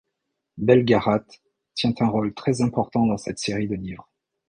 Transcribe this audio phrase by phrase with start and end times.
[0.57, 1.43] Belgarath
[1.75, 4.09] tient un rôle très important dans cette série de livres.